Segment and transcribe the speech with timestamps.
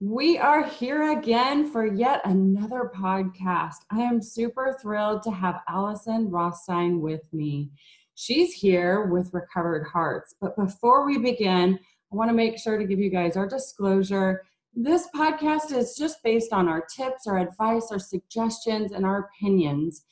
[0.00, 3.76] We are here again for yet another podcast.
[3.90, 7.70] I am super thrilled to have Allison Rothstein with me.
[8.14, 10.34] She's here with Recovered Hearts.
[10.38, 11.78] But before we begin,
[12.12, 14.42] I want to make sure to give you guys our disclosure.
[14.74, 20.04] This podcast is just based on our tips, our advice, our suggestions, and our opinions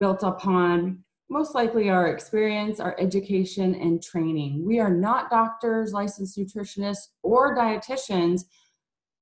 [0.00, 4.64] built upon most likely our experience, our education, and training.
[4.64, 8.44] We are not doctors, licensed nutritionists, or dietitians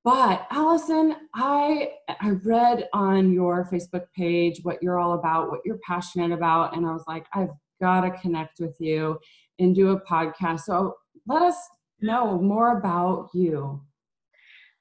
[0.05, 5.81] but Allison, I I read on your Facebook page what you're all about, what you're
[5.87, 7.51] passionate about, and I was like, I've
[7.81, 9.19] got to connect with you
[9.59, 10.61] and do a podcast.
[10.61, 11.57] So let us
[12.01, 13.81] know more about you.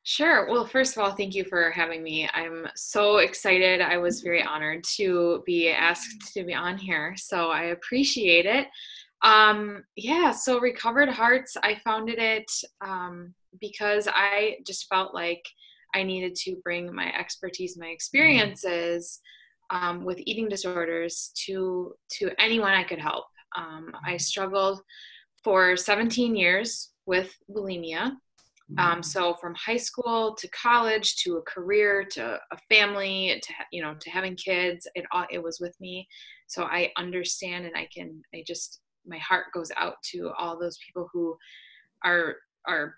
[0.06, 0.52] Sure.
[0.52, 2.30] Well, first of all, thank you for having me.
[2.34, 3.80] I'm so excited.
[3.80, 7.16] I was very honored to be asked to be on here.
[7.16, 8.68] So I appreciate it.
[9.22, 15.44] Um, yeah, so Recovered Hearts, I founded it um, because I just felt like
[15.96, 19.20] I needed to bring my expertise, my experiences
[19.70, 23.26] um, with eating disorders to to anyone I could help.
[23.56, 24.82] Um, I struggled
[25.44, 28.16] for 17 years with bulimia.
[28.78, 29.06] Um, mm.
[29.06, 33.96] so from high school to college to a career to a family to you know
[34.00, 36.08] to having kids, it all it was with me.
[36.48, 40.78] So I understand and I can I just my heart goes out to all those
[40.86, 41.36] people who
[42.04, 42.96] are are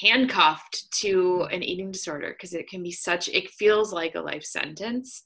[0.00, 4.44] handcuffed to an eating disorder because it can be such it feels like a life
[4.44, 5.24] sentence.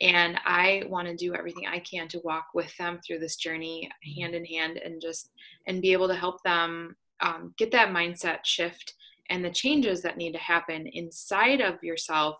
[0.00, 3.88] And i want to do everything i can to walk with them through this journey
[4.16, 5.30] hand in hand and just
[5.68, 8.94] and be able to help them um, get that mindset shift
[9.30, 12.36] and the changes that need to happen inside of yourself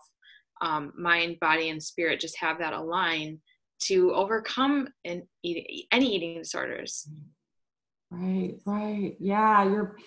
[0.61, 3.39] um, mind body and spirit just have that align
[3.83, 7.07] to overcome an eat, any eating disorders.
[8.11, 9.15] Right right.
[9.19, 9.97] Yeah you're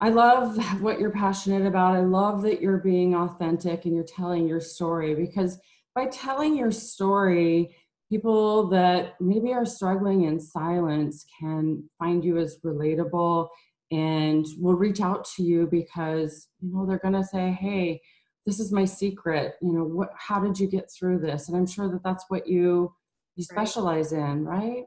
[0.00, 1.94] I love what you're passionate about.
[1.94, 5.58] I love that you're being authentic and you're telling your story because
[5.94, 7.76] by telling your story,
[8.10, 13.48] people that maybe are struggling in silence can find you as relatable
[13.92, 18.00] and will reach out to you because you know they're going to say hey
[18.46, 21.66] this is my secret you know what how did you get through this and i'm
[21.66, 22.92] sure that that's what you
[23.34, 24.30] you specialize right.
[24.30, 24.84] in right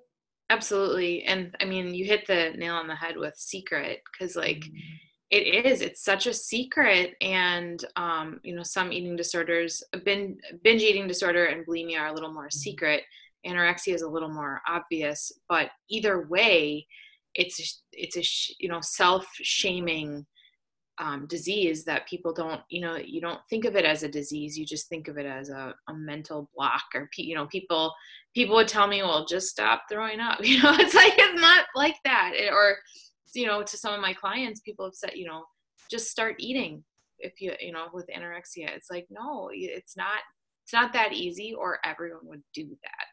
[0.49, 4.59] absolutely and i mean you hit the nail on the head with secret because like
[4.59, 4.77] mm-hmm
[5.33, 10.83] it is it's such a secret and um, you know some eating disorders binge, binge
[10.83, 12.57] eating disorder and bulimia are a little more mm-hmm.
[12.57, 13.01] secret
[13.45, 16.85] anorexia is a little more obvious but either way
[17.33, 20.23] it's it's a you know self shaming
[20.99, 24.55] um, disease that people don't you know you don't think of it as a disease
[24.55, 27.91] you just think of it as a, a mental block or you know people
[28.33, 30.39] people would tell me well just stop throwing up.
[30.43, 32.33] You know it's like it's not like that.
[32.35, 32.77] It, or
[33.33, 35.43] you know to some of my clients people have said you know
[35.89, 36.83] just start eating
[37.19, 38.69] if you you know with anorexia.
[38.75, 40.21] It's like no it's not
[40.65, 43.05] it's not that easy or everyone would do that.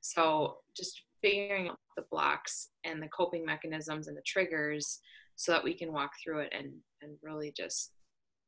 [0.00, 5.00] So just figuring out the blocks and the coping mechanisms and the triggers
[5.36, 6.70] so that we can walk through it and
[7.02, 7.92] and really just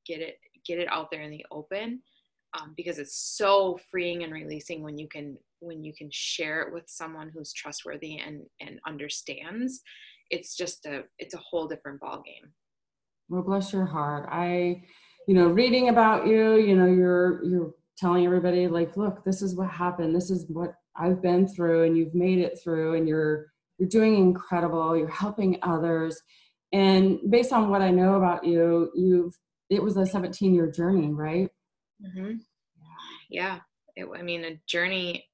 [0.06, 2.00] get it get it out there in the open
[2.58, 6.72] um, because it's so freeing and releasing when you can when you can share it
[6.72, 9.80] with someone who's trustworthy and and understands
[10.30, 12.52] it's just a it's a whole different ball game
[13.28, 14.28] well bless your heart.
[14.30, 14.82] I
[15.26, 19.56] you know reading about you you know you're you're telling everybody like look this is
[19.56, 20.14] what happened.
[20.14, 23.46] This is what i've been through and you've made it through and you're
[23.78, 24.96] you're doing incredible.
[24.96, 26.20] You're helping others.
[26.72, 29.34] And based on what i know about you you've
[29.68, 31.48] it was a 17 year journey right?
[32.04, 32.34] Mm-hmm.
[33.30, 33.60] yeah.
[33.96, 35.24] It, i mean a journey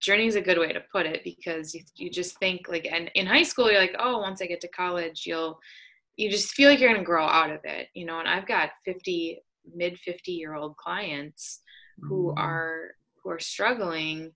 [0.00, 3.10] journey is a good way to put it because you, you just think like and
[3.14, 5.58] in high school you're like oh once i get to college you'll
[6.16, 8.46] you just feel like you're going to grow out of it you know and i've
[8.46, 9.40] got 50
[9.74, 11.60] mid 50 year old clients
[12.02, 12.38] who mm.
[12.38, 12.90] are
[13.22, 14.32] who are struggling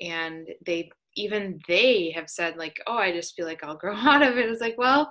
[0.00, 4.22] and they even they have said like oh i just feel like i'll grow out
[4.22, 5.10] of it it's like well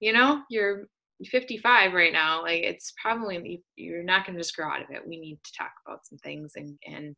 [0.00, 0.86] you know you're
[1.24, 5.06] 55 right now like it's probably you're not going to just grow out of it
[5.06, 7.14] we need to talk about some things and and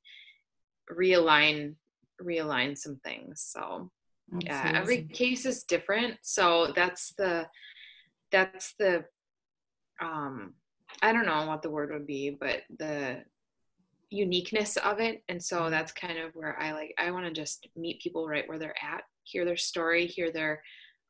[0.93, 1.75] realign
[2.23, 3.91] realign some things so
[4.33, 4.47] Absolutely.
[4.47, 7.47] yeah every case is different so that's the
[8.33, 9.05] that's the
[10.01, 10.55] um
[11.03, 13.23] i don't know what the word would be but the
[14.11, 15.71] uniqueness of it and so mm-hmm.
[15.71, 18.75] that's kind of where i like i want to just meet people right where they're
[18.83, 20.63] at hear their story hear their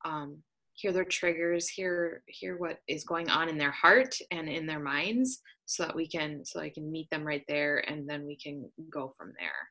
[0.05, 0.39] um
[0.73, 4.81] hear their triggers hear hear what is going on in their heart and in their
[4.81, 8.37] minds so that we can so i can meet them right there and then we
[8.37, 9.69] can go from there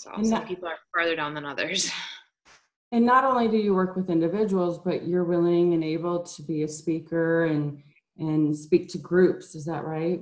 [0.00, 1.90] so and some that, people are farther down than others.
[2.92, 6.64] And not only do you work with individuals, but you're willing and able to be
[6.64, 7.80] a speaker and
[8.18, 9.54] and speak to groups.
[9.54, 10.20] Is that right?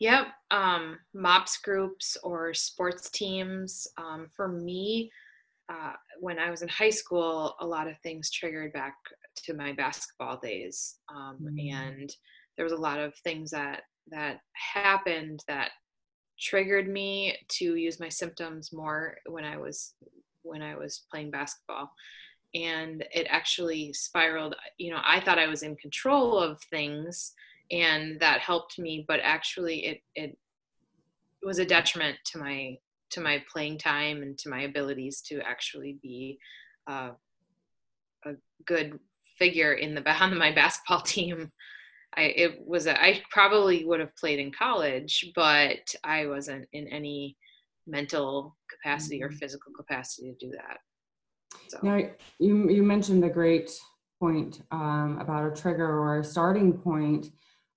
[0.00, 0.26] Yep.
[0.50, 3.86] Um, MOPS groups or sports teams.
[3.98, 5.12] Um, for me,
[5.68, 8.96] uh, when I was in high school, a lot of things triggered back
[9.44, 11.72] to my basketball days, um, mm.
[11.72, 12.10] and
[12.56, 15.70] there was a lot of things that that happened that
[16.38, 19.94] triggered me to use my symptoms more when I was
[20.42, 21.90] when I was playing basketball.
[22.54, 24.54] And it actually spiraled.
[24.78, 27.32] You know, I thought I was in control of things
[27.70, 30.38] and that helped me, but actually it it
[31.42, 32.78] was a detriment to my
[33.10, 36.38] to my playing time and to my abilities to actually be
[36.88, 37.10] uh,
[38.24, 38.32] a
[38.64, 38.98] good
[39.38, 41.50] figure in the on my basketball team.
[42.16, 46.88] I it was a, I probably would have played in college, but I wasn't in
[46.88, 47.36] any
[47.86, 49.38] mental capacity or mm-hmm.
[49.38, 50.78] physical capacity to do that.
[51.68, 51.78] So.
[51.82, 52.00] Now,
[52.38, 53.70] you you mentioned a great
[54.18, 57.30] point um, about a trigger or a starting point.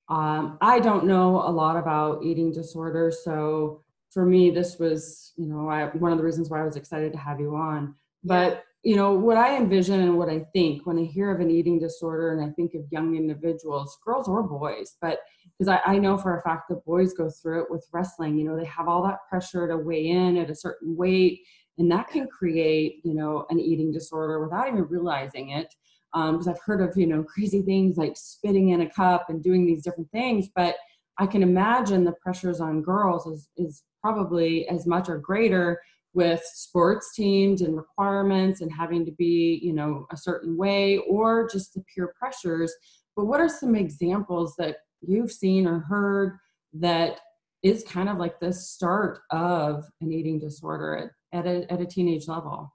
[0.08, 5.46] Um, I don't know a lot about eating disorders, so for me, this was you
[5.46, 7.96] know I, one of the reasons why I was excited to have you on.
[8.24, 11.52] But you know what I envision and what I think when I hear of an
[11.52, 15.20] eating disorder, and I think of young individuals, girls or boys, but
[15.58, 18.38] because I, I know for a fact that boys go through it with wrestling.
[18.38, 21.42] You know, they have all that pressure to weigh in at a certain weight,
[21.78, 25.74] and that can create, you know, an eating disorder without even realizing it.
[26.14, 29.44] Because um, I've heard of, you know, crazy things like spitting in a cup and
[29.44, 30.76] doing these different things, but
[31.18, 35.82] I can imagine the pressures on girls is, is probably as much or greater
[36.14, 41.48] with sports teams and requirements and having to be, you know, a certain way or
[41.48, 42.74] just the peer pressures.
[43.16, 46.38] But what are some examples that you've seen or heard
[46.74, 47.20] that
[47.62, 51.86] is kind of like the start of an eating disorder at, at, a, at a
[51.86, 52.74] teenage level?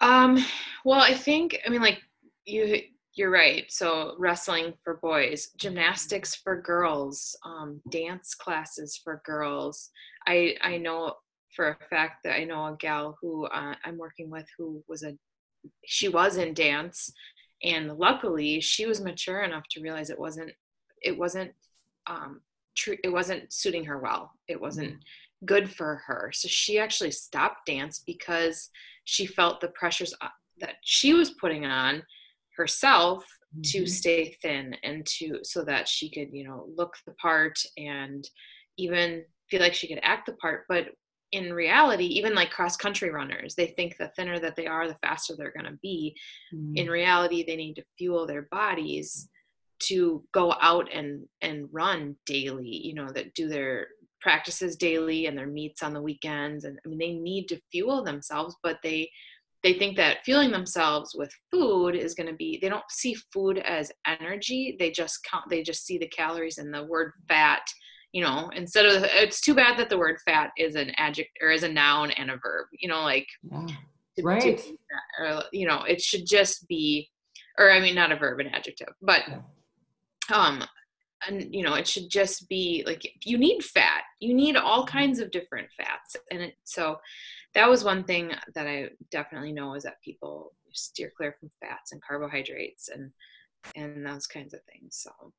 [0.00, 0.44] Um,
[0.84, 2.00] well, I think, I mean, like
[2.44, 2.80] you,
[3.14, 3.64] you're right.
[3.70, 9.90] So wrestling for boys, gymnastics for girls, um, dance classes for girls.
[10.26, 11.14] I, I know
[11.56, 15.02] for a fact that I know a gal who uh, I'm working with who was
[15.02, 15.16] a,
[15.84, 17.10] she was in dance
[17.62, 20.52] and luckily she was mature enough to realize it wasn't
[21.02, 21.52] it wasn't
[22.06, 22.40] um,
[22.76, 25.46] true it wasn't suiting her well it wasn't mm-hmm.
[25.46, 28.70] good for her so she actually stopped dance because
[29.04, 30.28] she felt the pressures uh,
[30.58, 32.02] that she was putting on
[32.56, 33.24] herself
[33.54, 33.62] mm-hmm.
[33.62, 38.28] to stay thin and to so that she could you know look the part and
[38.76, 40.88] even feel like she could act the part but
[41.36, 44.96] in reality even like cross country runners they think the thinner that they are the
[45.02, 46.16] faster they're going to be
[46.52, 46.76] mm-hmm.
[46.76, 49.28] in reality they need to fuel their bodies
[49.78, 53.88] to go out and and run daily you know that do their
[54.22, 58.02] practices daily and their meets on the weekends and i mean they need to fuel
[58.02, 59.08] themselves but they
[59.62, 63.58] they think that fueling themselves with food is going to be they don't see food
[63.58, 67.62] as energy they just count they just see the calories and the word fat
[68.16, 71.50] you know instead of it's too bad that the word fat is an adjective or
[71.50, 73.68] is a noun and a verb you know like yeah.
[74.22, 74.76] right to,
[75.20, 77.10] or, you know it should just be
[77.58, 79.20] or i mean not a verb an adjective but
[80.32, 80.64] um
[81.28, 84.96] and you know it should just be like you need fat you need all mm-hmm.
[84.96, 86.96] kinds of different fats and it, so
[87.54, 91.92] that was one thing that i definitely know is that people steer clear from fats
[91.92, 93.10] and carbohydrates and
[93.74, 95.32] and those kinds of things so.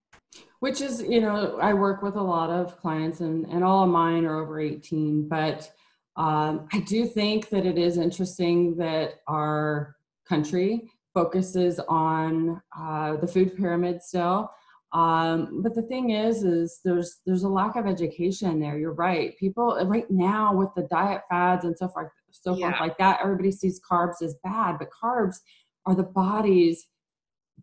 [0.59, 3.89] Which is you know i work with a lot of clients and and all of
[3.89, 5.71] mine are over 18 but
[6.15, 9.95] um, i do think that it is interesting that our
[10.27, 14.51] country focuses on uh, the food pyramid still.
[14.93, 18.77] Um, but the thing is is there's there's a lack of education there.
[18.77, 19.37] You're right.
[19.37, 22.69] People right now with the diet fads and so forth so yeah.
[22.69, 25.37] forth like that everybody sees carbs as bad but carbs
[25.85, 26.87] are the body's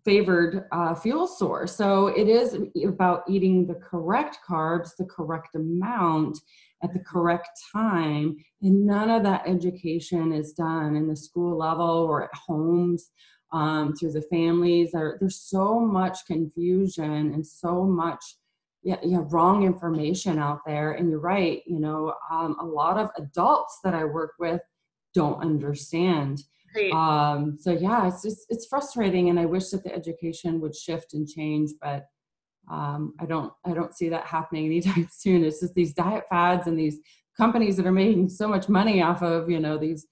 [0.04, 6.38] favored uh, fuel source so it is about eating the correct carbs the correct amount
[6.82, 11.86] at the correct time and none of that education is done in the school level
[11.86, 13.10] or at homes
[13.54, 14.92] um, through the families.
[14.92, 18.22] There, there's so much confusion and so much
[18.82, 20.92] yeah, yeah, wrong information out there.
[20.92, 24.60] And you're right, you know, um, a lot of adults that I work with
[25.14, 26.42] don't understand.
[26.92, 31.14] Um, so yeah, it's just, it's frustrating, and I wish that the education would shift
[31.14, 32.06] and change, but
[32.70, 35.44] um, I don't I don't see that happening anytime soon.
[35.44, 36.98] It's just these diet fads and these
[37.36, 40.06] companies that are making so much money off of you know these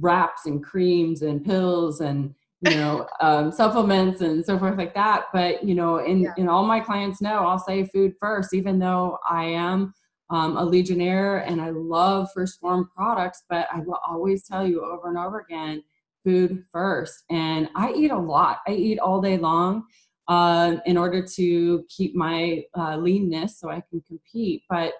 [0.00, 5.26] wraps and creams and pills and you know um, supplements and so forth like that
[5.32, 6.32] but you know in yeah.
[6.36, 9.94] in all my clients know i'll say food first even though i am
[10.32, 14.84] um, a legionnaire and i love 1st Phorm products but i will always tell you
[14.84, 15.82] over and over again
[16.24, 19.84] food first and i eat a lot i eat all day long
[20.28, 24.62] uh, in order to keep my uh, leanness so I can compete.
[24.68, 24.94] But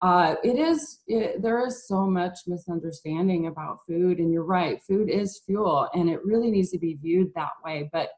[0.00, 4.80] uh, it is it, there is so much misunderstanding about food, and you're right.
[4.82, 7.90] Food is fuel, and it really needs to be viewed that way.
[7.92, 8.10] But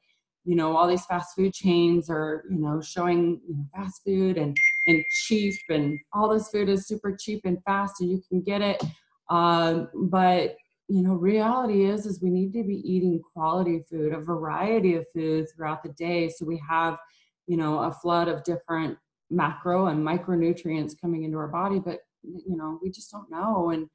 [0.45, 4.37] you know, all these fast food chains are you know showing you know, fast food
[4.37, 4.55] and
[4.87, 8.63] and cheap, and all this food is super cheap and fast, and you can get
[8.63, 8.83] it.
[9.29, 10.57] Um, but
[10.89, 15.07] you know reality is is we need to be eating quality food a variety of
[15.15, 16.29] food throughout the day.
[16.29, 16.99] So we have
[17.47, 18.99] you know a flood of different
[19.31, 23.71] macro and micronutrients coming into our body but you know we just don't know.
[23.71, 23.89] And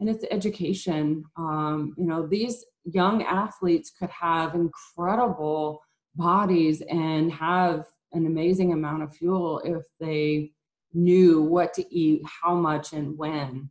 [0.00, 1.24] and it's education.
[1.36, 5.82] Um, you know these young athletes could have incredible
[6.16, 10.52] bodies and have an amazing amount of fuel if they
[10.94, 13.70] knew what to eat how much and when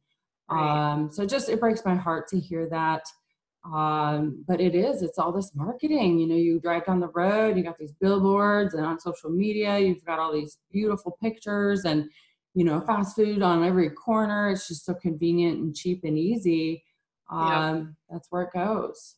[0.50, 0.94] Right.
[0.94, 3.04] Um, so just it breaks my heart to hear that.
[3.66, 6.20] Um, but it is, it's all this marketing.
[6.20, 9.78] You know, you drive down the road, you got these billboards, and on social media,
[9.78, 12.10] you've got all these beautiful pictures and
[12.54, 14.50] you know, fast food on every corner.
[14.50, 16.84] It's just so convenient and cheap and easy.
[17.30, 19.16] Um, That's where it goes.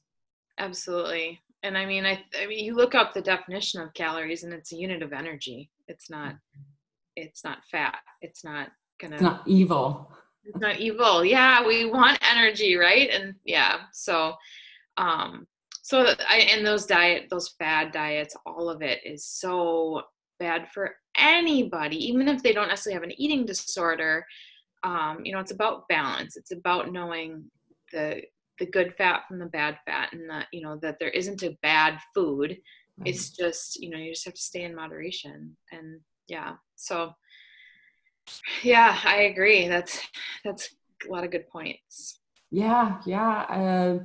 [0.57, 1.39] Absolutely.
[1.63, 4.71] And I mean, I, I mean, you look up the definition of calories, and it's
[4.71, 5.69] a unit of energy.
[5.87, 6.35] It's not,
[7.15, 7.97] it's not fat.
[8.21, 9.15] It's not gonna.
[9.15, 10.11] It's not evil
[10.49, 14.33] it's not evil yeah we want energy right and yeah so
[14.97, 15.45] um
[15.81, 20.03] so I, and those diet those fad diets all of it is so
[20.39, 24.25] bad for anybody even if they don't necessarily have an eating disorder
[24.83, 27.43] um you know it's about balance it's about knowing
[27.91, 28.21] the
[28.59, 31.57] the good fat from the bad fat and that you know that there isn't a
[31.61, 32.51] bad food
[32.97, 33.07] right.
[33.07, 37.13] it's just you know you just have to stay in moderation and yeah so
[38.63, 39.67] yeah, I agree.
[39.67, 40.01] That's
[40.43, 40.69] that's
[41.07, 42.19] a lot of good points.
[42.51, 43.41] Yeah, yeah.
[43.49, 43.99] Uh,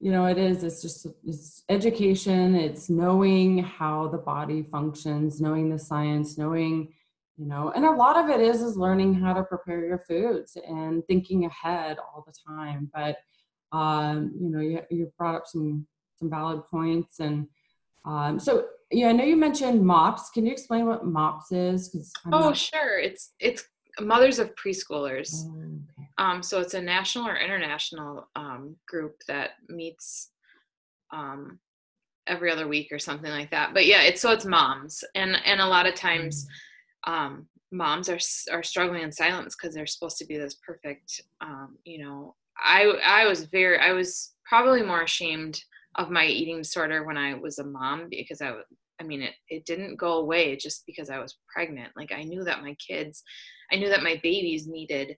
[0.00, 0.62] you know, it is.
[0.62, 2.54] It's just it's education.
[2.54, 6.92] It's knowing how the body functions, knowing the science, knowing
[7.38, 10.56] you know, and a lot of it is is learning how to prepare your foods
[10.66, 12.90] and thinking ahead all the time.
[12.94, 13.16] But
[13.76, 15.86] um, you know, you you brought up some
[16.18, 17.46] some valid points, and
[18.04, 20.30] um, so yeah, I know you mentioned MOPS.
[20.30, 22.12] Can you explain what MOPS is?
[22.26, 22.56] Oh, not...
[22.56, 22.98] sure.
[22.98, 23.64] It's it's
[24.00, 25.32] mothers of preschoolers.
[25.34, 26.08] Oh, okay.
[26.18, 30.30] Um, so it's a national or international um, group that meets
[31.12, 31.58] um,
[32.26, 33.74] every other week or something like that.
[33.74, 36.46] But yeah, it's so it's moms, and and a lot of times,
[37.06, 37.12] mm.
[37.12, 41.20] um, moms are are struggling in silence because they're supposed to be this perfect.
[41.40, 45.60] Um, you know, I I was very I was probably more ashamed
[45.96, 48.52] of my eating disorder when I was a mom because I
[49.00, 51.92] I mean it it didn't go away just because I was pregnant.
[51.96, 53.22] Like I knew that my kids,
[53.72, 55.16] I knew that my babies needed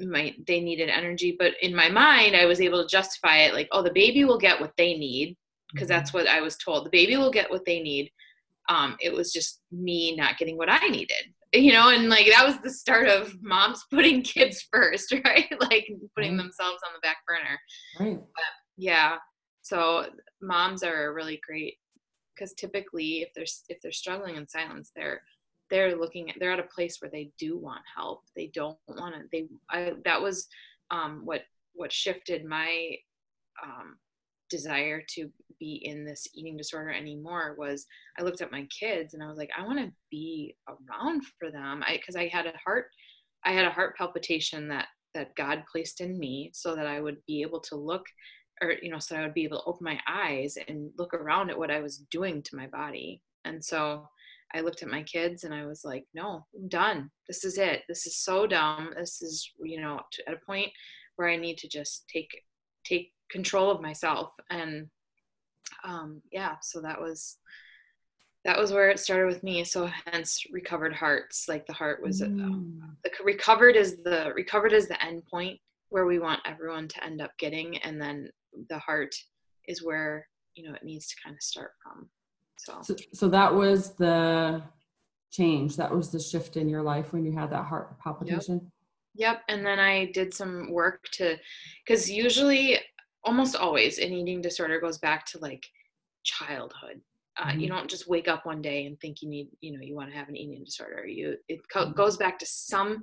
[0.00, 3.68] my they needed energy, but in my mind I was able to justify it like
[3.72, 5.36] oh the baby will get what they need
[5.72, 5.98] because mm-hmm.
[5.98, 6.86] that's what I was told.
[6.86, 8.10] The baby will get what they need.
[8.68, 12.46] Um, it was just me not getting what I needed, you know, and like that
[12.46, 15.52] was the start of moms putting kids first, right?
[15.60, 17.58] like putting themselves on the back burner.
[18.00, 18.18] Right.
[18.18, 18.44] But,
[18.76, 19.16] yeah,
[19.62, 20.06] so
[20.40, 21.76] moms are really great
[22.34, 25.22] because typically if they're if they're struggling in silence they're
[25.70, 29.14] they're looking at they're at a place where they do want help they don't want
[29.14, 30.48] to they I, that was
[30.90, 31.42] um, what
[31.74, 32.96] what shifted my
[33.62, 33.96] um,
[34.50, 35.30] desire to
[35.62, 37.86] be in this eating disorder anymore was
[38.18, 41.52] i looked at my kids and i was like i want to be around for
[41.52, 41.82] them.
[41.86, 42.86] I because i had a heart
[43.44, 47.18] i had a heart palpitation that that god placed in me so that i would
[47.28, 48.04] be able to look
[48.60, 51.48] or you know so i would be able to open my eyes and look around
[51.48, 53.22] at what i was doing to my body.
[53.44, 54.08] And so
[54.54, 57.08] i looked at my kids and i was like no i'm done.
[57.28, 57.82] This is it.
[57.88, 58.90] This is so dumb.
[58.98, 60.70] This is you know at a point
[61.16, 62.30] where i need to just take
[62.84, 64.30] take control of myself.
[64.50, 64.86] And
[65.84, 67.38] um yeah so that was
[68.44, 69.62] that was where it started with me.
[69.64, 72.82] So hence recovered hearts like the heart was mm.
[72.82, 75.60] uh, the recovered is the recovered is the end point
[75.90, 78.28] where we want everyone to end up getting and then
[78.68, 79.14] the heart
[79.68, 82.08] is where you know it needs to kind of start from.
[82.58, 82.78] So.
[82.82, 84.62] So, so that was the
[85.30, 85.76] change.
[85.76, 88.72] That was the shift in your life when you had that heart palpitation?
[89.14, 89.42] Yep, yep.
[89.48, 91.36] and then i did some work to
[91.84, 92.78] because usually
[93.24, 95.66] almost always an eating disorder goes back to like
[96.24, 97.00] childhood
[97.38, 97.60] uh, mm-hmm.
[97.60, 100.10] you don't just wake up one day and think you need you know you want
[100.10, 101.92] to have an eating disorder you it co- mm-hmm.
[101.92, 103.02] goes back to some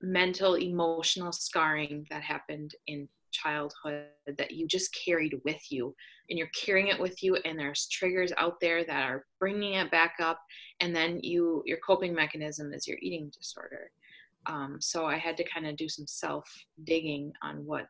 [0.00, 4.06] mental emotional scarring that happened in childhood
[4.38, 5.94] that you just carried with you
[6.30, 9.90] and you're carrying it with you and there's triggers out there that are bringing it
[9.90, 10.38] back up
[10.80, 13.90] and then you your coping mechanism is your eating disorder
[14.46, 16.48] um, so i had to kind of do some self
[16.84, 17.86] digging on what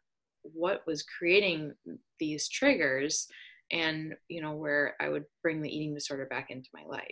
[0.53, 1.73] what was creating
[2.21, 3.27] these triggers
[3.73, 7.05] and you know where i would bring the eating disorder back into my life.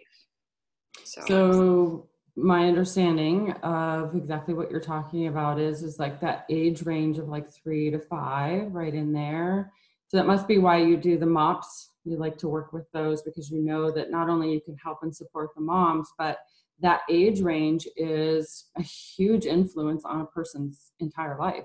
[1.05, 6.83] So, so my understanding of exactly what you're talking about is is like that age
[6.83, 9.73] range of like three to five right in there.
[10.09, 11.91] So that must be why you do the mops.
[12.05, 14.99] You like to work with those because you know that not only you can help
[15.03, 16.39] and support the moms but
[16.81, 21.65] that age range is a huge influence on a person's entire life.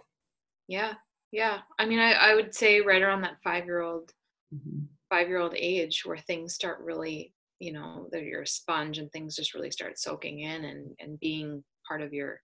[0.68, 0.94] Yeah
[1.32, 4.12] yeah i mean i, I would say right around that five year old
[4.54, 4.84] mm-hmm.
[5.10, 9.12] five year old age where things start really you know that you're a sponge and
[9.12, 12.42] things just really start soaking in and and being part of your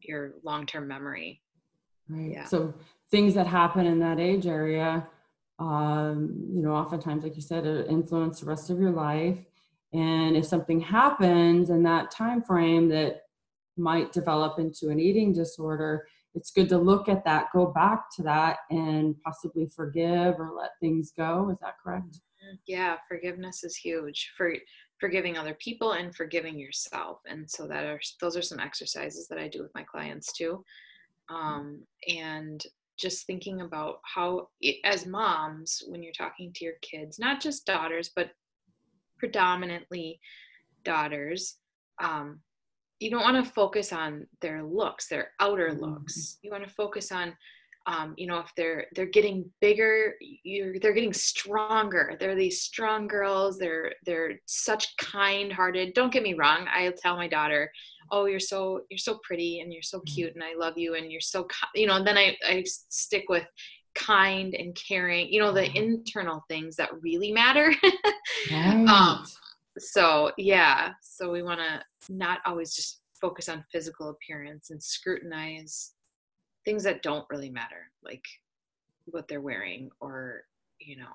[0.00, 1.40] your long-term memory
[2.08, 2.44] right yeah.
[2.44, 2.72] so
[3.10, 5.06] things that happen in that age area
[5.58, 9.38] um, you know oftentimes like you said it influence the rest of your life
[9.92, 13.22] and if something happens in that time frame that
[13.76, 18.22] might develop into an eating disorder it's good to look at that go back to
[18.22, 21.50] that and possibly forgive or let things go.
[21.50, 22.20] Is that correct?
[22.66, 24.54] Yeah forgiveness is huge for
[25.00, 27.20] forgiving other people and forgiving yourself.
[27.26, 30.64] And so that are those are some exercises that i do with my clients too.
[31.28, 32.64] Um, and
[32.98, 34.48] just thinking about how
[34.84, 38.30] as moms when you're talking to your kids not just daughters but
[39.18, 40.20] predominantly
[40.84, 41.58] daughters
[42.02, 42.40] um,
[43.00, 45.84] you don't want to focus on their looks their outer mm-hmm.
[45.84, 47.34] looks you want to focus on
[47.86, 50.14] um, you know if they're they're getting bigger
[50.44, 56.22] you're they're getting stronger they're these strong girls they're they're such kind hearted don't get
[56.22, 57.70] me wrong i tell my daughter
[58.10, 60.14] oh you're so you're so pretty and you're so mm-hmm.
[60.14, 63.24] cute and i love you and you're so you know and then i i stick
[63.28, 63.46] with
[63.94, 65.76] kind and caring you know the mm-hmm.
[65.76, 67.72] internal things that really matter
[68.50, 68.86] right.
[68.86, 69.24] um
[69.78, 75.94] so yeah so we want to not always just focus on physical appearance and scrutinize
[76.64, 78.24] things that don't really matter, like
[79.06, 80.42] what they're wearing or,
[80.78, 81.08] you know,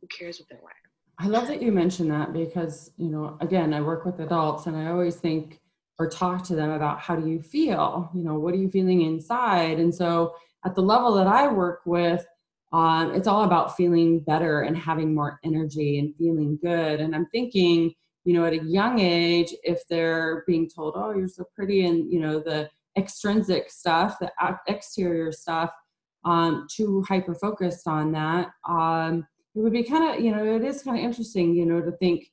[0.00, 0.74] who cares what they're wearing.
[1.18, 4.76] I love that you mentioned that because, you know, again, I work with adults and
[4.76, 5.60] I always think
[5.98, 8.10] or talk to them about how do you feel?
[8.14, 9.78] You know, what are you feeling inside?
[9.78, 10.34] And so
[10.66, 12.26] at the level that I work with,
[12.72, 17.00] um, it's all about feeling better and having more energy and feeling good.
[17.00, 17.94] And I'm thinking,
[18.26, 22.12] you know, at a young age, if they're being told, oh, you're so pretty, and,
[22.12, 24.30] you know, the extrinsic stuff, the
[24.66, 25.70] exterior stuff,
[26.24, 28.48] um, too hyper focused on that.
[28.68, 31.80] Um, it would be kind of, you know, it is kind of interesting, you know,
[31.80, 32.24] to think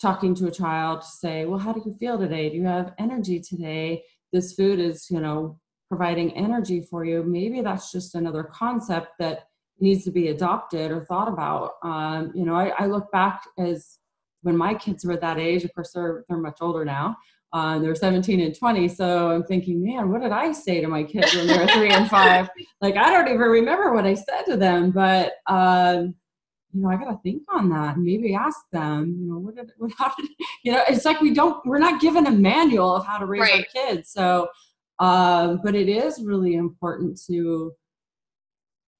[0.00, 2.48] talking to a child to say, well, how do you feel today?
[2.48, 4.04] Do you have energy today?
[4.32, 7.24] This food is, you know, providing energy for you.
[7.24, 9.48] Maybe that's just another concept that
[9.80, 11.72] needs to be adopted or thought about.
[11.82, 13.97] Um, you know, I, I look back as
[14.42, 17.16] when my kids were that age, of course, they're, they're much older now.
[17.52, 18.88] Uh, they're 17 and 20.
[18.88, 21.90] So I'm thinking, man, what did I say to my kids when they were three
[21.90, 22.48] and five?
[22.80, 26.14] Like, I don't even remember what I said to them, but, um,
[26.72, 29.56] you know, I got to think on that and maybe ask them, you know, what
[29.56, 30.28] did, what, how did,
[30.62, 33.40] you know, it's like we don't, we're not given a manual of how to raise
[33.40, 33.66] right.
[33.74, 34.12] our kids.
[34.12, 34.48] So,
[35.00, 37.72] um, but it is really important to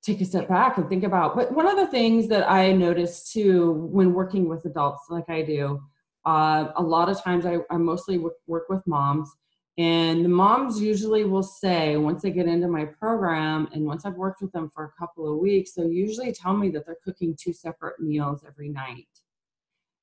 [0.02, 1.36] take a step back and think about.
[1.36, 5.42] But one of the things that I noticed too when working with adults like I
[5.42, 5.80] do,
[6.24, 9.30] uh, a lot of times I, I mostly work with moms,
[9.78, 14.14] and the moms usually will say, once they get into my program, and once I've
[14.16, 17.36] worked with them for a couple of weeks, they'll usually tell me that they're cooking
[17.40, 19.06] two separate meals every night.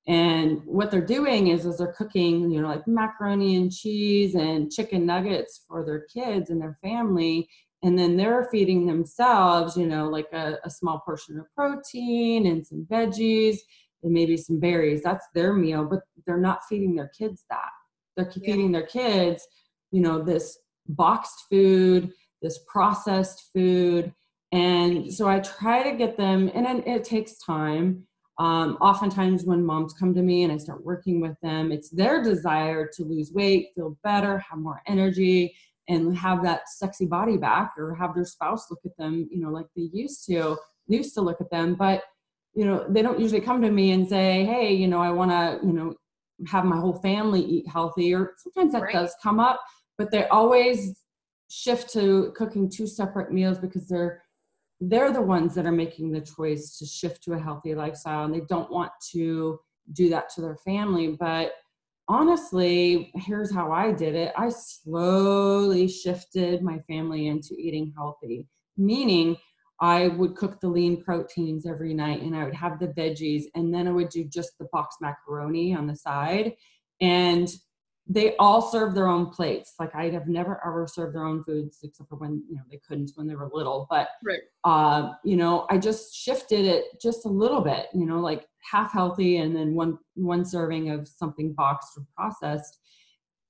[0.08, 4.72] And what they're doing is, is they're cooking, you know, like macaroni and cheese and
[4.72, 7.50] chicken nuggets for their kids and their family.
[7.84, 12.66] And then they're feeding themselves, you know, like a, a small portion of protein and
[12.66, 13.58] some veggies
[14.02, 15.04] and maybe some berries.
[15.04, 17.70] That's their meal, but they're not feeding their kids that.
[18.16, 18.80] They're feeding yeah.
[18.80, 19.48] their kids,
[19.92, 20.58] you know, this
[20.88, 22.12] boxed food,
[22.42, 24.14] this processed food.
[24.52, 28.08] And so I try to get them, and it, it takes time.
[28.38, 32.22] Um, oftentimes, when moms come to me and I start working with them, it's their
[32.22, 35.56] desire to lose weight, feel better, have more energy,
[35.88, 39.50] and have that sexy body back, or have their spouse look at them, you know,
[39.50, 41.76] like they used to used to look at them.
[41.76, 42.04] But
[42.56, 45.30] you know they don't usually come to me and say hey you know i want
[45.30, 45.93] to you know
[46.48, 48.93] have my whole family eat healthy or sometimes that right.
[48.93, 49.62] does come up
[49.98, 50.98] but they always
[51.50, 54.21] shift to cooking two separate meals because they're
[54.82, 58.34] they're the ones that are making the choice to shift to a healthy lifestyle and
[58.34, 59.60] they don't want to
[59.93, 61.52] do that to their family but
[62.08, 69.36] honestly here's how i did it i slowly shifted my family into eating healthy meaning
[69.80, 73.74] I would cook the lean proteins every night and I would have the veggies and
[73.74, 76.54] then I would do just the box macaroni on the side.
[77.02, 77.50] And
[78.08, 79.74] they all serve their own plates.
[79.80, 82.80] Like I have never ever served their own foods except for when you know they
[82.88, 83.88] couldn't when they were little.
[83.89, 84.41] But right.
[84.63, 87.88] uh, you know, I just shifted it just a little bit.
[87.94, 92.80] You know, like half healthy and then one one serving of something boxed or processed.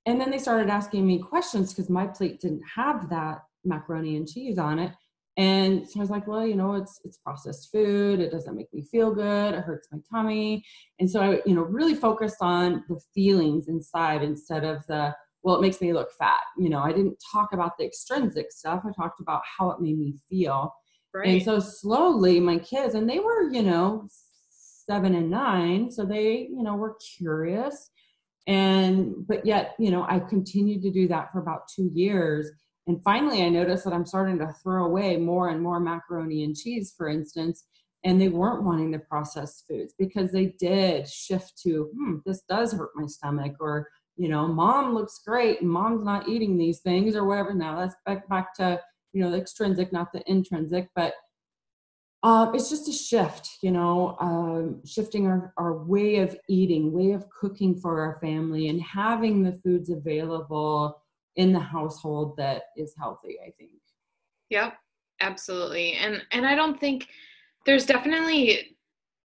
[0.06, 4.28] And then they started asking me questions because my plate didn't have that macaroni and
[4.28, 4.92] cheese on it.
[5.38, 8.20] And so I was like, well, you know, it's it's processed food.
[8.20, 9.54] It doesn't make me feel good.
[9.54, 10.64] It hurts my tummy.
[10.98, 15.56] And so I, you know, really focused on the feelings inside instead of the well,
[15.56, 16.40] it makes me look fat.
[16.58, 18.82] You know, I didn't talk about the extrinsic stuff.
[18.84, 20.74] I talked about how it made me feel.
[21.14, 21.28] Right.
[21.28, 24.08] And so slowly my kids, and they were, you know,
[24.88, 27.90] seven and nine, so they, you know, were curious.
[28.46, 32.52] And but yet, you know, I continued to do that for about two years
[32.86, 36.56] and finally, I noticed that I'm starting to throw away more and more macaroni and
[36.56, 37.64] cheese, for instance,
[38.04, 42.72] and they weren't wanting the processed foods because they did shift to, hmm, this does
[42.72, 47.16] hurt my stomach, or, you know, mom looks great and mom's not eating these things,
[47.16, 47.54] or whatever.
[47.54, 48.80] Now that's back, back to,
[49.12, 51.14] you know, the extrinsic, not the intrinsic, but
[52.22, 57.12] uh, it's just a shift, you know, um, shifting our, our way of eating, way
[57.12, 61.00] of cooking for our family, and having the foods available
[61.36, 63.70] in the household that is healthy i think
[64.48, 64.74] yep
[65.20, 67.08] absolutely and and i don't think
[67.64, 68.76] there's definitely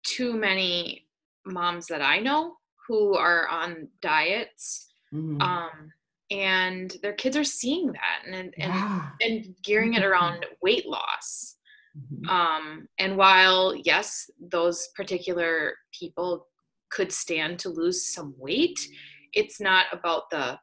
[0.03, 1.07] too many
[1.45, 2.55] moms that i know
[2.87, 5.41] who are on diets mm-hmm.
[5.41, 5.91] um
[6.31, 9.09] and their kids are seeing that and and, yeah.
[9.21, 10.53] and, and gearing it around mm-hmm.
[10.61, 11.57] weight loss
[11.97, 12.29] mm-hmm.
[12.29, 16.47] um and while yes those particular people
[16.89, 18.79] could stand to lose some weight
[19.33, 20.59] it's not about the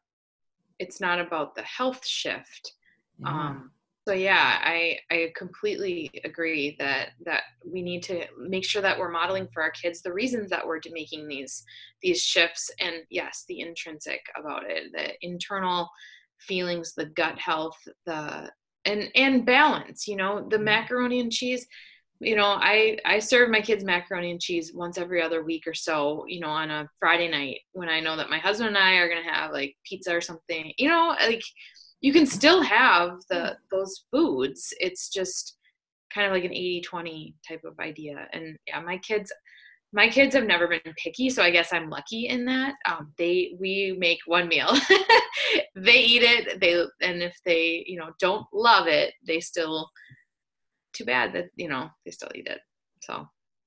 [0.78, 2.72] it's not about the health shift
[3.20, 3.28] yeah.
[3.28, 3.70] um
[4.06, 9.10] so yeah i i completely agree that that we need to make sure that we're
[9.10, 11.62] modeling for our kids the reasons that we're making these
[12.00, 15.90] these shifts and yes the intrinsic about it the internal
[16.38, 18.50] feelings the gut health the
[18.84, 20.64] and and balance you know the mm-hmm.
[20.64, 21.66] macaroni and cheese
[22.20, 25.74] you know i i serve my kids macaroni and cheese once every other week or
[25.74, 28.94] so you know on a friday night when i know that my husband and i
[28.94, 31.42] are going to have like pizza or something you know like
[32.00, 34.72] you can still have the those foods.
[34.78, 35.56] It's just
[36.12, 38.28] kind of like an 80 20 type of idea.
[38.32, 39.32] And yeah my kids
[39.92, 43.52] my kids have never been picky so i guess i'm lucky in that um, they
[43.58, 44.68] we make one meal
[45.76, 49.88] they eat it they and if they you know don't love it they still
[50.98, 52.60] too bad that you know they still eat it.
[53.00, 53.26] So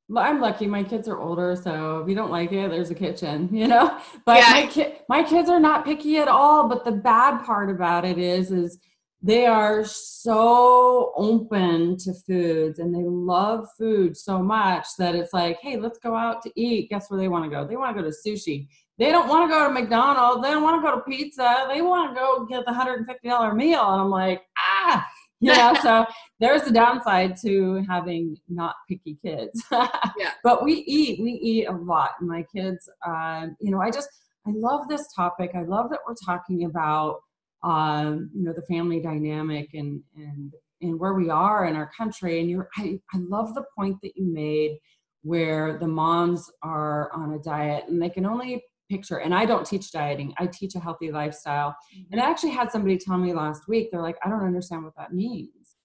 [0.09, 0.67] well, I'm lucky.
[0.67, 3.97] My kids are older, so if you don't like it, there's a kitchen, you know.
[4.25, 4.51] But yeah.
[4.51, 6.67] my ki- my kids are not picky at all.
[6.67, 8.79] But the bad part about it is, is
[9.23, 15.59] they are so open to foods and they love food so much that it's like,
[15.61, 16.89] hey, let's go out to eat.
[16.89, 17.65] Guess where they want to go?
[17.65, 18.67] They want to go to sushi.
[18.97, 20.43] They don't want to go to McDonald's.
[20.43, 21.67] They don't want to go to pizza.
[21.69, 23.91] They want to go get the $150 meal.
[23.91, 25.05] And I'm like, ah,
[25.41, 25.79] yeah.
[25.81, 26.05] so
[26.39, 30.31] there's the downside to having not picky kids yeah.
[30.43, 34.07] but we eat we eat a lot my kids uh, you know i just
[34.45, 37.21] i love this topic i love that we're talking about
[37.63, 42.39] um, you know the family dynamic and and and where we are in our country.
[42.39, 44.77] And you're I, I love the point that you made
[45.23, 49.65] where the moms are on a diet and they can only picture and i don't
[49.65, 50.33] teach dieting.
[50.37, 51.75] I teach a healthy lifestyle.
[52.11, 54.95] And i actually had somebody tell me last week they're like i don't understand what
[54.97, 55.75] that means.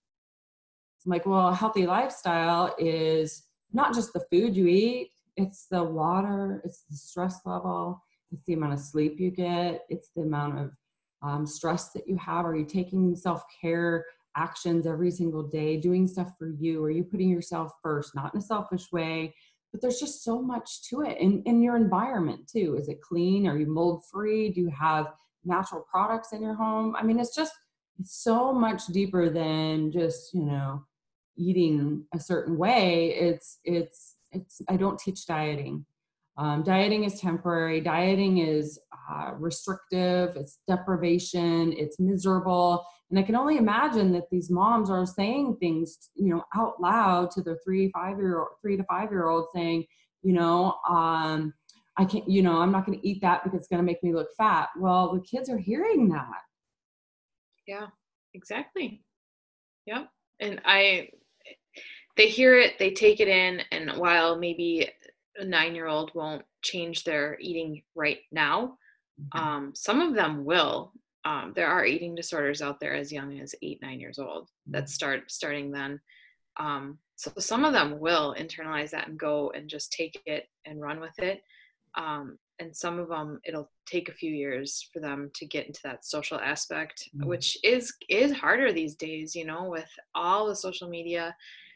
[1.04, 5.82] I'm like well a healthy lifestyle is not just the food you eat it's the
[5.82, 10.58] water it's the stress level it's the amount of sleep you get it's the amount
[10.58, 10.70] of
[11.22, 12.44] um, stress that you have?
[12.44, 14.04] Are you taking self-care
[14.36, 16.82] actions every single day doing stuff for you?
[16.84, 19.34] Are you putting yourself first not in a selfish way?
[19.72, 22.76] But there's just so much to it in, in your environment too.
[22.78, 23.46] Is it clean?
[23.46, 25.12] Are you mold free do you have
[25.44, 26.94] natural products in your home?
[26.96, 27.52] I mean it's just
[27.98, 30.84] it's so much deeper than just you know
[31.36, 33.14] eating a certain way.
[33.14, 35.86] It's it's it's i don't teach dieting.
[36.38, 37.80] Um, dieting is temporary.
[37.80, 38.78] Dieting is
[39.10, 45.06] uh, restrictive it's deprivation it's miserable and I can only imagine that these moms are
[45.06, 49.10] saying things, you know, out loud to their three, five year old, three to five
[49.10, 49.84] year old saying,
[50.22, 51.54] you know, um,
[51.96, 54.02] I can't, you know, I'm not going to eat that because it's going to make
[54.02, 54.70] me look fat.
[54.76, 56.42] Well, the kids are hearing that.
[57.66, 57.86] Yeah,
[58.34, 59.04] exactly.
[59.86, 60.08] Yep.
[60.40, 61.10] And I,
[62.16, 64.90] they hear it, they take it in, and while maybe
[65.36, 68.78] a nine year old won't change their eating right now.
[69.32, 70.92] Um, some of them will
[71.24, 74.84] um, there are eating disorders out there as young as eight nine years old that
[74.84, 74.88] mm.
[74.88, 76.00] start starting then
[76.58, 80.80] um, so some of them will internalize that and go and just take it and
[80.80, 81.42] run with it
[81.96, 85.80] um, and some of them it'll take a few years for them to get into
[85.82, 87.26] that social aspect Mm.
[87.26, 91.34] which is is harder these days you know with all the social media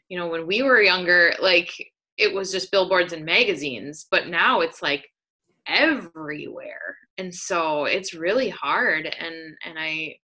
[0.09, 1.73] you know when we were younger like
[2.17, 5.07] it was just billboards and magazines but now it's like
[5.67, 10.15] everywhere and so it's really hard and and i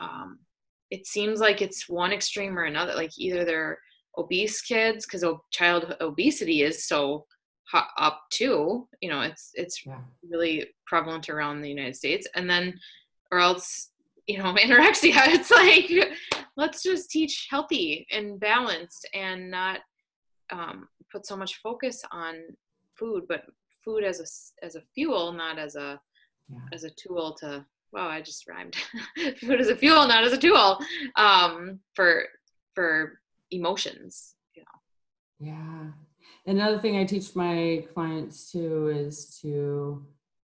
[0.00, 0.38] um
[0.90, 3.78] it seems like it's one extreme or another like either they're
[4.18, 7.24] obese kids because child obesity is so
[7.98, 10.00] up too you know it's it's Yeah.
[10.28, 12.78] really prevalent around the united states and then
[13.30, 13.92] or else
[14.26, 15.90] you know anorexia it's like
[16.56, 19.80] let's just teach healthy and balanced and not
[20.50, 22.34] um, put so much focus on
[22.98, 23.44] food but
[23.84, 26.00] food as a as a fuel not as a
[26.48, 26.58] Yeah.
[26.72, 28.76] as a tool to well i just rhymed
[29.40, 30.78] food as a fuel not as a tool
[31.16, 32.26] um, for
[32.74, 34.78] for emotions you know
[35.52, 35.90] Yeah.
[36.46, 40.04] Another thing I teach my clients too is to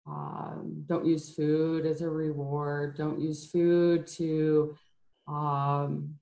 [0.06, 2.96] um, don't use food as a reward.
[2.96, 4.74] Don't use food to,
[5.28, 6.14] um,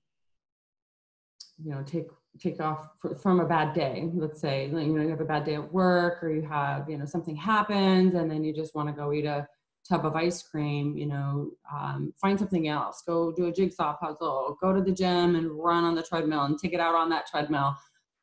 [1.63, 2.07] you know, take
[2.39, 4.09] take off fr- from a bad day.
[4.13, 6.97] Let's say you know you have a bad day at work, or you have you
[6.97, 9.47] know something happens, and then you just want to go eat a
[9.87, 10.97] tub of ice cream.
[10.97, 13.03] You know, um, find something else.
[13.05, 14.57] Go do a jigsaw puzzle.
[14.61, 17.27] Go to the gym and run on the treadmill and take it out on that
[17.27, 17.75] treadmill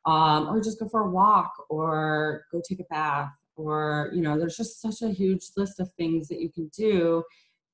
[0.07, 4.39] um, or just go for a walk or go take a bath or you know
[4.39, 7.23] there's just such a huge list of things that you can do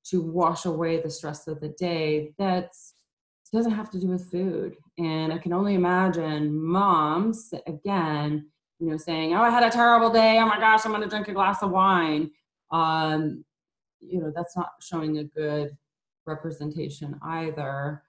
[0.04, 2.72] to wash away the stress of the day that
[3.54, 4.76] doesn't have to do with food.
[4.98, 10.10] And i can only imagine moms again you know saying oh i had a terrible
[10.10, 10.38] day.
[10.38, 12.30] Oh my gosh i'm going to drink a glass of wine.
[12.70, 13.44] Um,
[14.00, 15.76] you know that's not showing a good
[16.26, 18.02] representation either.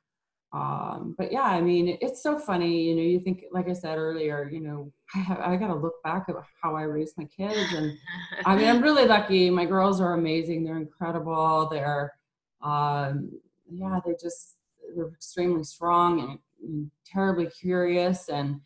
[0.53, 3.97] Um but yeah i mean it's so funny you know you think like i said
[3.97, 7.25] earlier you know i have i got to look back at how i raised my
[7.25, 7.97] kids and
[8.45, 9.49] i mean i'm really lucky.
[9.49, 10.63] My girls are amazing.
[10.63, 11.67] They're incredible.
[11.69, 12.13] They're
[12.61, 13.31] um
[13.69, 14.54] yeah they just
[14.95, 18.59] they're extremely strong and, and terribly curious and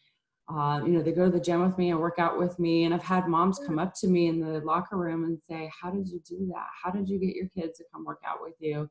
[0.51, 2.85] uh, you know they go to the gym with me and work out with me.
[2.85, 5.91] And i've had moms come up to me in the locker room and say how
[5.91, 6.67] did you do that?
[6.83, 8.89] How did you get your kids to come work out with you?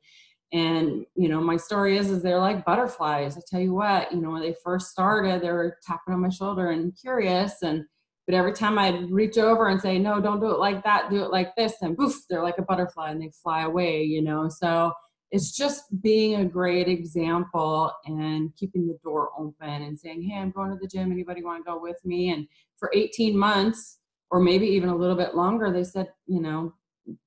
[0.52, 3.36] And you know my story is is they're like butterflies.
[3.36, 6.28] I tell you what you know when they first started they were tapping on my
[6.28, 7.84] shoulder and curious and
[8.26, 11.10] but every time i'd reach over and say no don't do it like that.
[11.10, 14.22] Do it like this and poof they're like a butterfly and they fly away you
[14.22, 14.48] know?
[14.48, 14.92] So
[15.30, 20.50] it's just being a great example and keeping the door open and saying hey i'm
[20.50, 21.12] going to the gym.
[21.12, 22.30] Anybody want to go with me?
[22.30, 22.46] And
[22.78, 23.98] for 18 months
[24.30, 26.72] or maybe even a little bit longer they said you know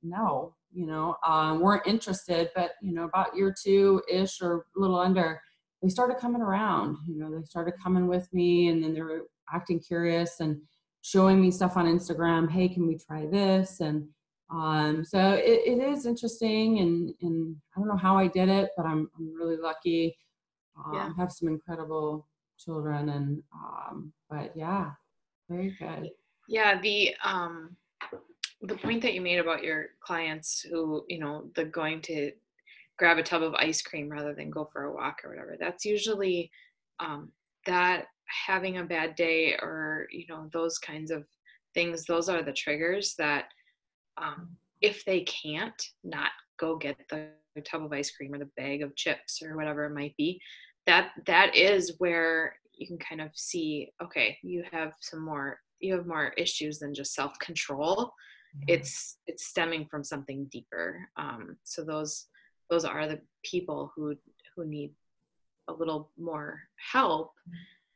[0.04, 4.80] no you know um, weren't interested but you know about year two ish or a
[4.80, 5.42] little under
[5.82, 9.24] they started coming around you know they started coming with me and then they were
[9.54, 10.62] acting curious and
[11.02, 13.80] showing me stuff on instagram hey can we try this?
[13.80, 14.08] And
[14.52, 18.72] um, so it, it is interesting and, and i don't know how i did it
[18.78, 20.18] but i'm, I'm really lucky
[20.78, 21.14] um, Yeah.
[21.18, 24.92] have some incredible children and um, but yeah
[25.50, 26.10] very good
[26.48, 27.76] yeah the um
[28.64, 32.32] the point that you made about your clients who you know the going to
[32.98, 35.86] grab a tub of ice cream rather than go for a walk or whatever that's
[35.86, 36.52] usually
[37.00, 37.32] um,
[37.66, 38.06] that
[38.48, 41.26] having a bad day or you know those kinds of
[41.74, 43.46] things those are the triggers that
[44.18, 44.50] um,
[44.82, 47.30] if they can't not go get the
[47.66, 50.40] tub of ice cream or the bag of chips or whatever it might be
[50.88, 55.96] that that is where you can kind of see okay you have some more you
[55.96, 58.14] have more issues than just self-control.
[58.68, 61.08] It's it's stemming from something deeper.
[61.18, 62.28] Um, so those
[62.70, 64.16] those are the people who
[64.56, 64.94] who need
[65.70, 66.60] a little more
[66.92, 67.32] help.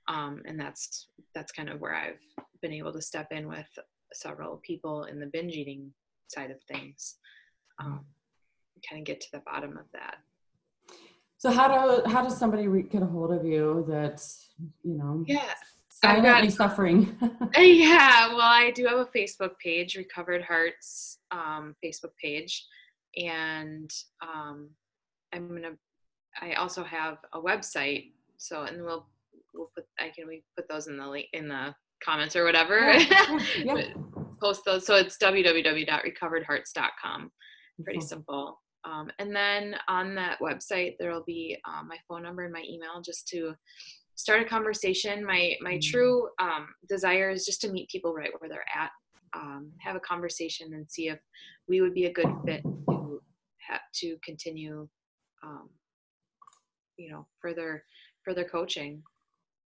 [0.07, 2.19] Um, and that's that's kind of where i've
[2.61, 3.67] been able to step in with
[4.13, 5.91] several people in the binge eating
[6.27, 7.15] side of things.
[7.79, 8.05] Um,
[8.87, 10.17] kind of get to the bottom of that.
[11.37, 14.49] So how do how does somebody re- get a hold of you that's
[14.83, 15.53] you know yeah
[15.89, 17.15] silently got- suffering?
[17.57, 22.65] yeah well i do have a facebook page recovered hearts um, facebook page.
[23.17, 24.69] And um,
[25.33, 25.75] i'm gonna
[26.41, 28.11] i also have a website.
[28.37, 29.07] So and we'll
[29.53, 32.79] we'll put i can we put those in the link in the comments or whatever.
[32.79, 33.83] Yeah, yeah.
[34.45, 34.85] post those.
[34.85, 37.31] So it's www.recoveredhearts.com
[37.83, 38.07] pretty Cool.
[38.07, 38.61] simple.
[38.85, 42.63] Um, and then on that website there will be um, my phone number and my
[42.69, 43.53] email just to
[44.15, 45.25] start a conversation.
[45.25, 45.81] My my Mm.
[45.81, 48.91] true um, desire is just to meet people right where they're at
[49.35, 51.19] um, have a conversation and see if
[51.67, 53.21] we would be a good fit to
[53.67, 54.87] have to continue
[55.43, 55.69] um,
[56.97, 57.83] you know further
[58.23, 59.03] further coaching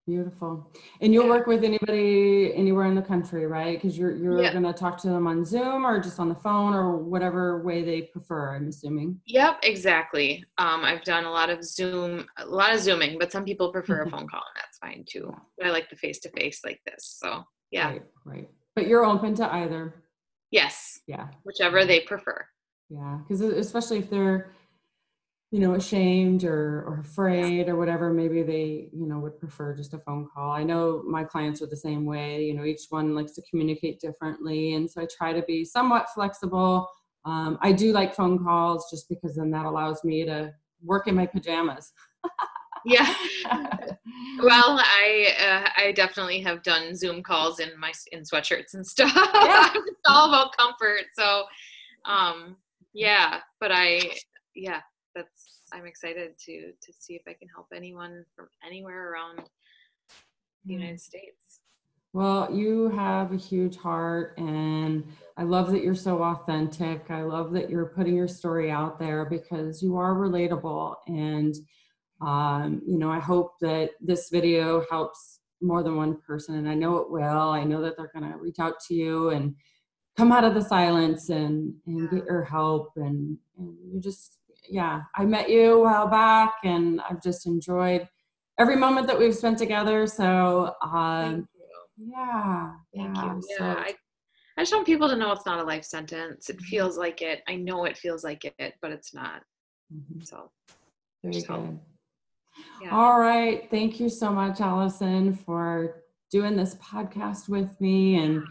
[0.07, 0.71] Beautiful.
[0.99, 3.79] And you'll work with anybody anywhere in the country, right?
[3.79, 6.73] Because you're you're going to talk to them on Zoom or just on the phone
[6.73, 8.55] or whatever way they prefer.
[8.55, 9.19] I'm assuming.
[9.27, 10.43] Yep, exactly.
[10.57, 14.01] Um, I've done a lot of Zoom, a lot of Zooming, but some people prefer
[14.01, 15.31] a phone call, and that's fine too.
[15.57, 17.17] But I like the face to face like this.
[17.21, 18.03] So yeah, Right.
[18.25, 18.49] Right.
[18.75, 20.03] But you're open to either.
[20.49, 21.27] yes, Yeah.
[21.43, 22.43] whichever they prefer.
[22.89, 23.19] Yeah.
[23.19, 24.51] Because especially if they're,
[25.51, 29.93] you know, ashamed or or afraid or whatever, maybe they you know would prefer just
[29.93, 30.51] a phone call.
[30.51, 32.45] I know my clients are the same way.
[32.45, 36.07] You know, each one likes to communicate differently, and so I try to be somewhat
[36.15, 36.87] flexible.
[37.25, 41.15] Um, I do like phone calls just because then that allows me to work in
[41.15, 41.91] my pajamas.
[42.85, 43.13] Yeah.
[44.43, 49.11] Well, I uh, I definitely have done Zoom calls in my in sweatshirts and stuff.
[49.15, 49.71] Yeah.
[49.75, 51.05] it's all about comfort.
[51.15, 51.43] So,
[52.05, 52.57] um,
[52.93, 53.41] yeah.
[53.59, 54.01] But I,
[54.55, 54.81] yeah,
[55.15, 59.41] that's I'm excited to to see if I can help anyone from anywhere around
[60.65, 61.59] the United States.
[62.13, 65.05] Well, you have a huge heart, and
[65.37, 67.09] I love that you're so authentic.
[67.09, 70.95] I love that you're putting your story out there because you are relatable.
[71.07, 71.55] And,
[72.21, 76.73] um, you know, I hope that this video helps more than one person, and I
[76.73, 77.23] know it will.
[77.23, 79.55] I know that they're going to reach out to you and
[80.17, 82.91] come out of the silence and, and get your help.
[82.97, 88.07] And, and you just, yeah, I met you a while back, and I've just enjoyed
[88.57, 90.05] every moment that we've spent together.
[90.07, 91.47] So, um,
[91.97, 92.11] you.
[92.11, 92.73] yeah.
[92.95, 93.41] Thank yeah, you.
[93.57, 93.95] so- Yeah, I,
[94.57, 96.49] I just want people to know it's not a life sentence.
[96.49, 96.65] It Mhm.
[96.65, 97.41] feels like it.
[97.47, 99.41] I know it feels like it, but it's not.
[99.93, 100.25] Mhm.
[100.25, 100.51] So,
[101.31, 101.65] Just help.
[101.65, 101.79] good.
[102.81, 102.89] yeah.
[102.95, 103.69] All right.
[103.71, 108.17] Thank you so much, Allison, for doing this podcast with me.
[108.17, 108.43] And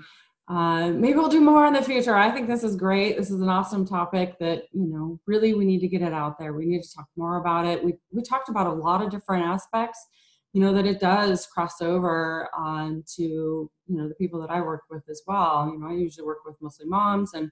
[0.51, 2.17] uh, maybe we'll do more in the future.
[2.17, 3.17] I think this is great.
[3.17, 6.41] This is an awesome topic that, you know, really we need to get it out
[6.41, 6.55] there.
[6.55, 7.85] We need to talk more about it.
[7.85, 10.05] We, we talked about a lot of different aspects,
[10.53, 14.61] you know, that it does cross over on to, you know, the people that I
[14.61, 15.71] work with as well.
[15.73, 17.49] You know, I usually work with mostly moms and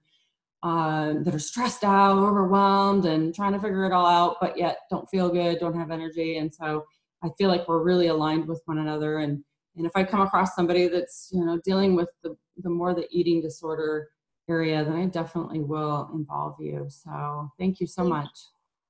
[0.64, 4.78] uh, that are stressed out, overwhelmed, and trying to figure it all out, but yet
[4.90, 6.38] don't feel good, don't have energy.
[6.38, 6.84] And so
[7.22, 9.18] I feel like we're really aligned with one another.
[9.18, 9.44] And
[9.76, 13.06] and if I come across somebody that's you know dealing with the the more the
[13.10, 14.10] eating disorder
[14.48, 16.86] area, then I definitely will involve you.
[16.88, 18.38] So thank you so Thank much.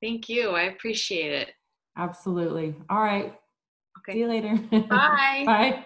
[0.00, 0.50] Thank you.
[0.50, 1.50] I appreciate it.
[1.96, 2.74] Absolutely.
[2.88, 3.34] All right.
[3.98, 4.12] Okay.
[4.12, 4.56] See you later.
[4.88, 5.42] Bye.
[5.44, 5.84] Bye.